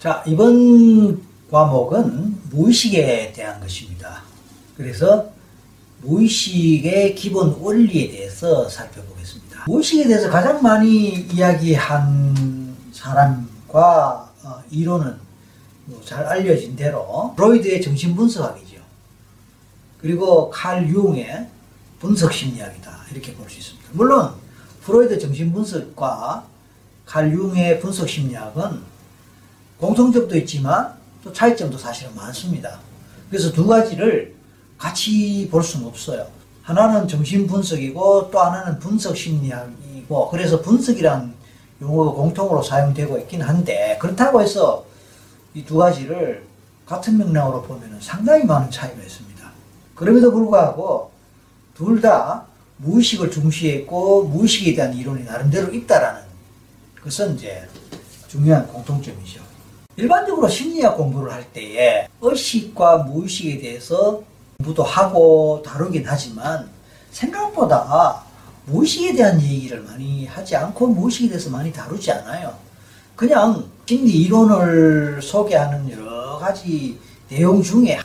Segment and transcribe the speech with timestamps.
[0.00, 4.22] 자, 이번 과목은 무의식에 대한 것입니다.
[4.76, 5.30] 그래서
[6.00, 9.64] 무의식의 기본 원리에 대해서 살펴보겠습니다.
[9.66, 15.16] 무의식에 대해서 가장 많이 이야기한 사람과 어, 이론은
[15.84, 18.80] 뭐 잘 알려진 대로 프로이드의 정신분석학이죠.
[20.00, 21.46] 그리고 칼 융의
[21.98, 23.00] 분석심리학이다.
[23.12, 23.88] 이렇게 볼 수 있습니다.
[23.92, 24.30] 물론
[24.82, 26.46] 프로이드 정신분석과
[27.04, 28.80] 칼 융의 분석심리학은
[29.80, 30.94] 공통점도 있지만
[31.24, 32.78] 또 차이점도 사실은 많습니다.
[33.30, 34.34] 그래서 두 가지를
[34.78, 36.26] 같이 볼 수는 없어요.
[36.62, 41.34] 하나는 정신 분석이고 또 하나는 분석 심리학이고 그래서 분석이란
[41.80, 44.84] 용어가 공통으로 사용되고 있긴 한데 그렇다고 해서
[45.54, 46.44] 이 두 가지를
[46.86, 49.50] 같은 맥락으로 보면 상당히 많은 차이가 있습니다.
[49.94, 51.10] 그럼에도 불구하고
[51.74, 52.44] 둘 다
[52.76, 56.22] 무의식을 중시했고 무의식에 대한 이론이 나름대로 있다라는
[57.02, 57.66] 것은 이제
[58.28, 59.49] 중요한 공통점이죠.
[60.00, 64.22] 일반적으로 심리학 공부를 할 때에 의식과 무의식에 대해서
[64.56, 66.70] 공부도 하고 다루긴 하지만
[67.10, 68.22] 생각보다
[68.64, 72.54] 무의식에 대한 얘기를 많이 하지 않고 무의식에 대해서 많이 다루지 않아요.
[73.14, 76.98] 그냥 심리 이론을 소개하는 여러 가지
[77.28, 77.98] 내용 중에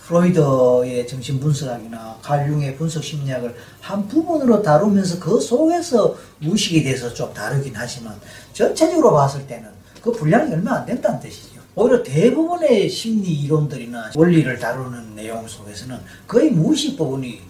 [0.00, 7.72] 프로이더의 정신 분석학이나 갈융의 분석 심리학을 한 부분으로 다루면서 그 속에서 무의식에 대해서 좀 다루긴
[7.74, 8.20] 하지만
[8.52, 11.60] 전체적으로 봤을 때는 그 분량이 얼마 안 된다는 뜻이죠.
[11.74, 17.40] 오히려 대부분의 심리 이론들이나 원리를 다루는 내용 속에서는 거의 무의식 부분이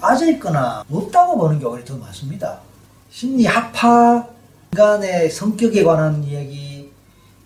[0.00, 2.60] 빠져있거나 없다고 보는 경우가 더 많습니다.
[3.10, 4.26] 심리학파,
[4.72, 6.90] 인간의 성격에 관한 이야기,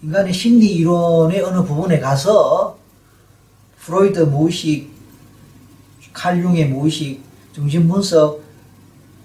[0.02, 2.78] 인간의 심리 이론의 어느 부분에 가서
[3.80, 4.90] 프로이드 무의식,
[6.12, 7.22] 칼융의 무의식,
[7.54, 8.42] 정신분석,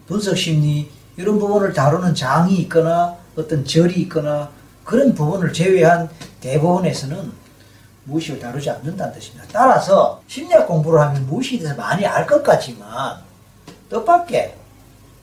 [0.08, 4.50] 분석심리 이런 부분을 다루는 장이 있거나 어떤 절이 있거나
[4.88, 7.34] 그런 부분을 제외한 대부분에서는
[8.06, 9.46] 무의식을 다루지 않는다는 뜻입니다.
[9.52, 13.18] 따라서 심리학 공부를 하면 무의식에 대해서 많이 알 것 같지만
[13.90, 14.56] 뜻밖의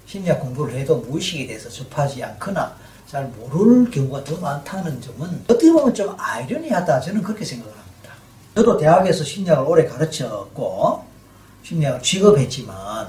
[0.05, 5.95] 심리학 공부를 해도 무의식에 대해서 접하지 않거나 잘 모를 경우가 더 많다는 점은 어떻게 보면
[5.95, 8.11] 좀 아이러니하다 저는 그렇게 생각을 합니다.
[8.55, 11.05] 저도 대학에서 심리학을 오래 가르쳤고
[11.63, 13.09] 심리학을 취급했지만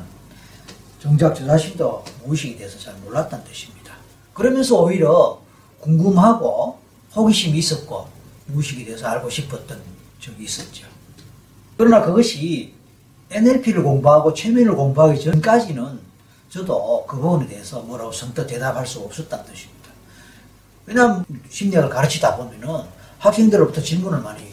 [1.01, 3.91] 정작 저 자신도 무의식에 대해서 잘 몰랐다는 뜻입니다.
[4.33, 5.43] 그러면서 오히려
[5.85, 6.79] 궁금하고
[7.15, 8.07] 호기심이 있었고
[8.47, 9.79] 무의식에 대해서 알고 싶었던
[10.19, 10.87] 적이 있었죠.
[11.77, 12.73] 그러나 그것이
[13.29, 15.99] NLP를 공부하고 최면을 공부하기 전까지는
[16.49, 19.89] 저도 그 부분에 대해서 뭐라고 선뜻 대답할 수 없었다는 뜻입니다.
[20.85, 22.83] 왜냐하면 심리학을 가르치다 보면은
[23.19, 24.43] 학생들로부터 질문을 많이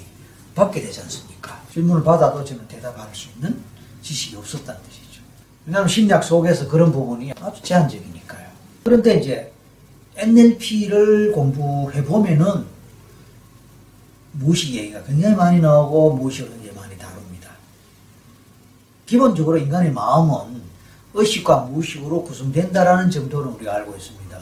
[0.55, 1.61] 받게 되지 않습니까?
[1.73, 3.63] 질문을 받아도 저는 대답할 수 있는
[4.03, 5.23] 지식이 없었다는 뜻이죠.
[5.67, 8.49] 왜냐하면 심리학 속에서 그런 부분이 아주 제한적이니까요.
[8.85, 9.53] 그런데 이제
[10.17, 12.65] NLP를 공부해 보면은
[14.33, 17.51] 무의식 얘기가 굉장히 많이 나오고 무의식을 굉장히 많이 다룹니다.
[19.07, 20.63] 기본적으로 인간의 마음은
[21.15, 24.39] 의식과 무의식으로 구성된다라는 정도는 우리가 알고 있습니다.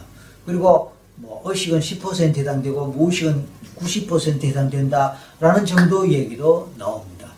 [0.46, 7.30] 그리고 뭐 의식은 10% 해당되고 무의식은 90% 해당된다라는 정도 얘기도 나옵니다.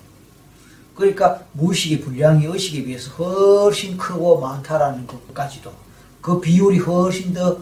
[0.95, 5.73] 그러니까 무의식의 분량이 의식에 비해서 훨씬 크고 많다라는 것까지도
[6.21, 7.59] 그 비율이 훨씬 더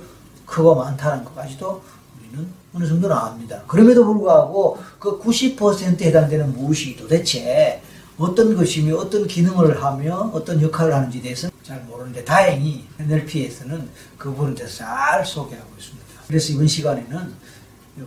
[0.50, 1.80] 크고 많다는 것까지도
[2.18, 3.62] 우리는 어느 정도는 압니다.
[3.68, 7.80] 그럼에도 불구하고 그 90%에 해당되는 무의식이 도대체
[8.18, 13.88] 어떤 것이며 어떤 기능을 하며 어떤 역할을 하는지 대해서는 잘 모르는데 다행히 NLP에서는
[14.18, 16.06] 그 부분에 대해서 잘 소개하고 있습니다.
[16.26, 17.32] 그래서 이번 시간에는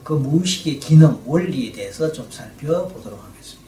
[0.03, 3.61] 그 무의식의 기능, 원리에 대해서 좀 살펴보도록 하겠습니다.